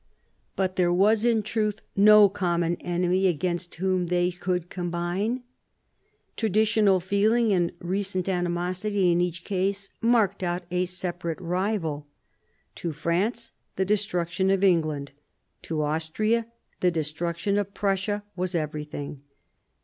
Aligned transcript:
But 0.55 0.77
there 0.77 0.91
was 0.91 1.25
in 1.25 1.43
truth 1.43 1.79
no 1.95 2.27
common 2.27 2.75
enemy 2.77 3.27
against 3.27 3.75
whom 3.75 4.07
they 4.07 4.31
could 4.31 4.67
combine. 4.67 5.43
Traditional 6.35 6.99
feeling 6.99 7.53
and 7.53 7.71
recent 7.77 8.27
animosity 8.27 9.11
in 9.11 9.21
each 9.21 9.43
case 9.43 9.91
marked 10.01 10.41
out 10.41 10.63
a 10.71 10.87
separate 10.87 11.39
rival. 11.39 12.07
To 12.77 12.93
France 12.93 13.51
the 13.75 13.85
destruction 13.85 14.49
of 14.49 14.63
England, 14.63 15.11
to 15.61 15.83
Austria 15.83 16.47
the 16.79 16.89
destruction 16.89 17.59
of 17.59 17.75
Prussia 17.75 18.23
was 18.35 18.55
everything. 18.55 19.21